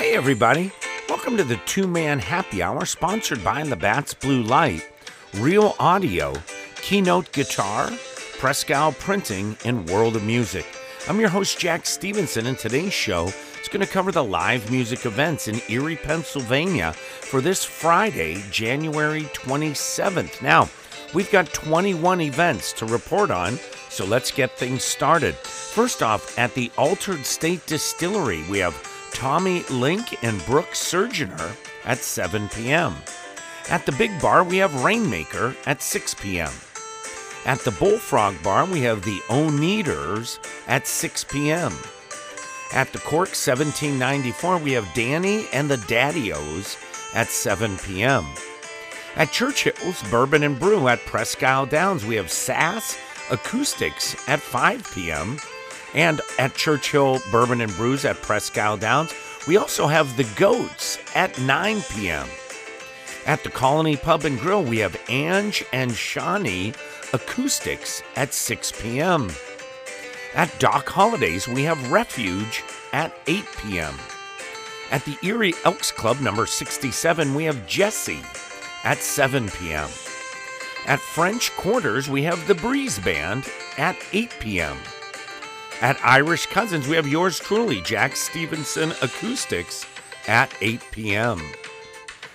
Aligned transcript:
Hey, 0.00 0.14
everybody. 0.14 0.72
Welcome 1.10 1.36
to 1.36 1.44
the 1.44 1.60
two 1.66 1.86
man 1.86 2.20
happy 2.20 2.62
hour 2.62 2.86
sponsored 2.86 3.44
by 3.44 3.62
Labatt's 3.62 4.14
Blue 4.14 4.42
Light, 4.42 4.90
Real 5.34 5.76
Audio, 5.78 6.32
Keynote 6.76 7.30
Guitar, 7.32 7.90
Prescal 8.38 8.92
Printing, 8.92 9.58
and 9.66 9.86
World 9.90 10.16
of 10.16 10.24
Music. 10.24 10.64
I'm 11.06 11.20
your 11.20 11.28
host, 11.28 11.58
Jack 11.58 11.84
Stevenson, 11.84 12.46
and 12.46 12.58
today's 12.58 12.94
show 12.94 13.26
is 13.26 13.68
going 13.68 13.84
to 13.84 13.92
cover 13.92 14.10
the 14.10 14.24
live 14.24 14.70
music 14.70 15.04
events 15.04 15.48
in 15.48 15.60
Erie, 15.68 15.96
Pennsylvania 15.96 16.94
for 16.94 17.42
this 17.42 17.62
Friday, 17.62 18.42
January 18.50 19.24
27th. 19.24 20.40
Now, 20.40 20.70
we've 21.12 21.30
got 21.30 21.52
21 21.52 22.22
events 22.22 22.72
to 22.72 22.86
report 22.86 23.30
on, 23.30 23.58
so 23.90 24.06
let's 24.06 24.32
get 24.32 24.56
things 24.56 24.82
started. 24.82 25.34
First 25.34 26.02
off, 26.02 26.38
at 26.38 26.54
the 26.54 26.72
Altered 26.78 27.26
State 27.26 27.66
Distillery, 27.66 28.42
we 28.48 28.60
have 28.60 28.74
Tommy 29.12 29.62
Link 29.64 30.22
and 30.22 30.44
Brooke 30.46 30.72
Surgeoner 30.72 31.56
at 31.84 31.98
7 31.98 32.48
p.m. 32.48 32.94
At 33.68 33.86
the 33.86 33.92
Big 33.92 34.20
Bar, 34.20 34.44
we 34.44 34.58
have 34.58 34.82
Rainmaker 34.82 35.54
at 35.66 35.82
6 35.82 36.14
p.m. 36.14 36.52
At 37.46 37.60
the 37.60 37.70
Bullfrog 37.70 38.42
Bar, 38.42 38.66
we 38.66 38.80
have 38.82 39.02
the 39.02 39.20
Oneaters 39.28 40.38
at 40.66 40.86
6 40.86 41.24
p.m. 41.24 41.72
At 42.72 42.92
the 42.92 42.98
Cork 42.98 43.28
1794, 43.28 44.58
we 44.58 44.72
have 44.72 44.92
Danny 44.94 45.46
and 45.52 45.70
the 45.70 45.76
Daddios 45.76 46.76
at 47.14 47.28
7 47.28 47.78
p.m. 47.78 48.24
At 49.16 49.32
Churchill's 49.32 50.02
Bourbon 50.10 50.42
and 50.42 50.58
Brew 50.58 50.86
at 50.88 51.04
Presque 51.06 51.42
Isle 51.42 51.66
Downs, 51.66 52.04
we 52.04 52.14
have 52.14 52.30
Sass 52.30 52.98
Acoustics 53.30 54.16
at 54.28 54.40
5 54.40 54.92
p.m. 54.94 55.38
And 55.94 56.20
at 56.38 56.54
Churchill 56.54 57.20
Bourbon 57.30 57.60
and 57.60 57.74
Brews 57.76 58.04
at 58.04 58.18
Isle 58.56 58.76
Downs, 58.76 59.12
we 59.46 59.56
also 59.56 59.86
have 59.86 60.16
the 60.16 60.28
Goats 60.36 60.98
at 61.14 61.38
9 61.40 61.82
p.m. 61.90 62.28
At 63.26 63.42
the 63.42 63.50
Colony 63.50 63.96
Pub 63.96 64.24
and 64.24 64.38
Grill, 64.38 64.62
we 64.62 64.78
have 64.78 65.00
Ange 65.08 65.64
and 65.72 65.92
Shawnee 65.92 66.74
Acoustics 67.12 68.02
at 68.16 68.32
6 68.32 68.72
p.m. 68.80 69.30
At 70.34 70.56
Doc 70.58 70.88
Holidays, 70.88 71.48
we 71.48 71.64
have 71.64 71.90
Refuge 71.90 72.62
at 72.92 73.12
8 73.26 73.44
p.m. 73.58 73.94
At 74.90 75.04
the 75.04 75.16
Erie 75.22 75.54
Elks 75.64 75.90
Club 75.90 76.20
number 76.20 76.46
67, 76.46 77.34
we 77.34 77.44
have 77.44 77.66
Jesse 77.66 78.22
at 78.84 78.98
7 78.98 79.48
p.m. 79.50 79.88
At 80.86 81.00
French 81.00 81.50
Quarters, 81.52 82.08
we 82.08 82.22
have 82.22 82.46
the 82.46 82.54
Breeze 82.54 82.98
Band 82.98 83.48
at 83.76 83.96
8 84.12 84.30
p.m. 84.40 84.76
At 85.80 85.98
Irish 86.04 86.46
Cousins, 86.46 86.86
we 86.86 86.96
have 86.96 87.08
yours 87.08 87.38
truly, 87.38 87.80
Jack 87.80 88.14
Stevenson 88.14 88.90
Acoustics, 89.02 89.86
at 90.28 90.54
8 90.60 90.80
p.m. 90.90 91.40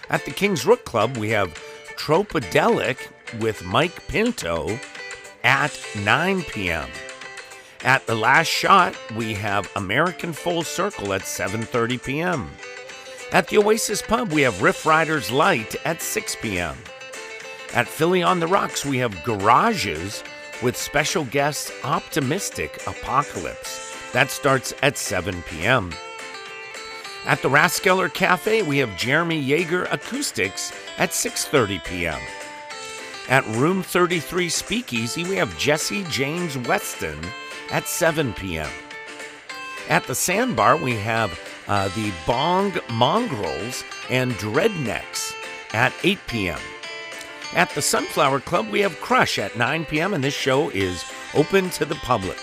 At 0.09 0.25
the 0.25 0.31
King's 0.31 0.65
Rook 0.65 0.83
Club, 0.83 1.17
we 1.17 1.29
have 1.29 1.53
Tropidelic 1.95 2.97
with 3.39 3.63
Mike 3.63 4.07
Pinto 4.07 4.79
at 5.43 5.79
9 6.03 6.41
p.m. 6.43 6.89
At 7.83 8.07
the 8.07 8.15
Last 8.15 8.47
Shot, 8.47 8.95
we 9.15 9.35
have 9.35 9.71
American 9.75 10.33
Full 10.33 10.63
Circle 10.63 11.13
at 11.13 11.21
7:30 11.21 12.03
p.m. 12.03 12.49
At 13.31 13.47
the 13.47 13.59
Oasis 13.59 14.01
Pub, 14.01 14.31
we 14.31 14.41
have 14.41 14.63
Riff 14.63 14.87
Riders 14.87 15.29
Light 15.29 15.75
at 15.85 16.01
6 16.01 16.37
p.m. 16.41 16.75
At 17.75 17.87
Philly 17.87 18.23
on 18.23 18.39
the 18.39 18.47
Rocks, 18.47 18.83
we 18.85 18.97
have 18.97 19.23
Garages 19.23 20.23
with 20.61 20.77
special 20.77 21.25
guest 21.25 21.71
Optimistic 21.83 22.81
Apocalypse. 22.87 23.95
That 24.13 24.29
starts 24.31 24.73
at 24.81 24.97
7 24.97 25.41
p.m. 25.43 25.93
At 27.25 27.41
the 27.41 27.49
Raskeller 27.49 28.13
Cafe, 28.13 28.61
we 28.61 28.77
have 28.77 28.97
Jeremy 28.97 29.43
Yeager 29.43 29.91
Acoustics 29.91 30.71
at 30.97 31.09
6:30 31.09 31.83
p.m. 31.83 32.21
At 33.27 33.45
Room 33.47 33.81
33 33.81 34.49
Speakeasy, 34.49 35.23
we 35.23 35.35
have 35.35 35.57
Jesse 35.57 36.03
James 36.09 36.57
Weston 36.57 37.19
at 37.71 37.87
7 37.87 38.33
p.m. 38.33 38.69
At 39.89 40.05
the 40.05 40.13
Sandbar, 40.13 40.77
we 40.77 40.95
have 40.97 41.39
uh, 41.67 41.87
the 41.89 42.11
Bong 42.27 42.73
Mongrels 42.91 43.83
and 44.09 44.31
Dreadnecks 44.33 45.33
at 45.73 45.93
8 46.03 46.19
p.m. 46.27 46.59
At 47.53 47.69
the 47.69 47.81
Sunflower 47.81 48.41
Club, 48.41 48.69
we 48.69 48.81
have 48.81 48.99
Crush 48.99 49.39
at 49.39 49.57
9 49.57 49.85
p.m., 49.85 50.13
and 50.13 50.23
this 50.23 50.33
show 50.33 50.69
is 50.69 51.05
open 51.33 51.69
to 51.71 51.85
the 51.85 51.95
public. 51.95 52.37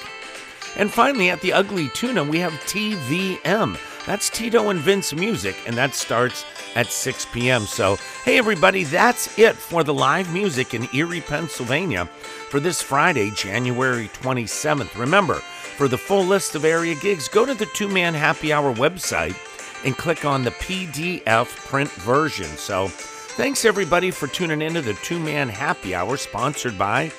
And 0.76 0.90
finally, 0.90 1.28
at 1.28 1.40
the 1.40 1.52
Ugly 1.52 1.88
Tuna, 1.90 2.24
we 2.24 2.38
have 2.38 2.52
TVM. 2.52 3.78
That's 4.06 4.30
Tito 4.30 4.70
and 4.70 4.80
Vince 4.80 5.12
Music, 5.14 5.54
and 5.66 5.76
that 5.76 5.94
starts 5.94 6.44
at 6.74 6.90
6 6.90 7.26
p.m. 7.26 7.62
So, 7.62 7.96
hey, 8.24 8.38
everybody, 8.38 8.84
that's 8.84 9.38
it 9.38 9.54
for 9.54 9.84
the 9.84 9.94
live 9.94 10.32
music 10.32 10.74
in 10.74 10.88
Erie, 10.94 11.20
Pennsylvania 11.20 12.06
for 12.48 12.58
this 12.58 12.80
Friday, 12.80 13.30
January 13.30 14.08
27th. 14.08 14.98
Remember, 14.98 15.34
for 15.34 15.88
the 15.88 15.98
full 15.98 16.24
list 16.24 16.54
of 16.54 16.64
area 16.64 16.94
gigs, 16.94 17.28
go 17.28 17.44
to 17.44 17.54
the 17.54 17.66
Two 17.66 17.88
Man 17.88 18.14
Happy 18.14 18.52
Hour 18.52 18.74
website 18.74 19.36
and 19.84 19.96
click 19.96 20.24
on 20.24 20.42
the 20.42 20.50
PDF 20.52 21.46
print 21.68 21.90
version. 21.90 22.46
So, 22.46 22.90
thanks 23.36 23.64
everybody 23.64 24.10
for 24.10 24.26
tuning 24.26 24.60
into 24.60 24.82
the 24.82 24.92
Two 24.94 25.18
Man 25.18 25.48
Happy 25.48 25.94
Hour 25.94 26.18
sponsored 26.18 26.76
by 26.76 27.10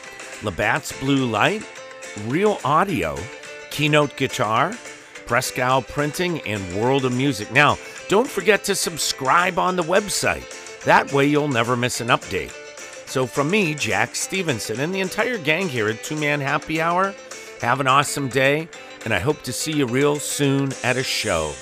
Labatt's 0.43 0.91
Blue 0.99 1.25
Light, 1.25 1.67
Real 2.27 2.59
Audio, 2.63 3.17
Keynote 3.71 4.15
Guitar, 4.15 4.73
Prescal 5.25 5.81
Printing, 5.81 6.39
and 6.41 6.79
World 6.79 7.05
of 7.05 7.15
Music. 7.15 7.51
Now, 7.51 7.77
don't 8.09 8.29
forget 8.29 8.63
to 8.65 8.75
subscribe 8.75 9.57
on 9.57 9.75
the 9.75 9.83
website. 9.83 10.83
That 10.83 11.11
way 11.11 11.25
you'll 11.25 11.47
never 11.47 11.75
miss 11.75 11.99
an 11.99 12.09
update. 12.09 12.51
So, 13.07 13.25
from 13.25 13.49
me, 13.49 13.73
Jack 13.73 14.15
Stevenson, 14.15 14.79
and 14.81 14.93
the 14.93 15.01
entire 15.01 15.39
gang 15.39 15.67
here 15.67 15.89
at 15.89 16.03
Two 16.03 16.15
Man 16.15 16.41
Happy 16.41 16.79
Hour, 16.79 17.15
have 17.61 17.79
an 17.79 17.87
awesome 17.87 18.29
day, 18.29 18.67
and 19.03 19.13
I 19.13 19.19
hope 19.19 19.41
to 19.43 19.53
see 19.53 19.73
you 19.73 19.87
real 19.87 20.17
soon 20.17 20.73
at 20.83 20.95
a 20.95 21.03
show. 21.03 21.53